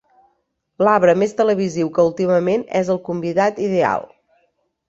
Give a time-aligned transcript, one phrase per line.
[0.87, 4.09] L'arbre més televisiu que últimament és el convidat ideal.